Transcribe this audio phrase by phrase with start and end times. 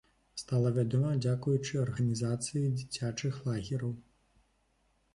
[0.43, 3.97] Стала вядома дзякуючы арганізацыі дзіцячых лагераў.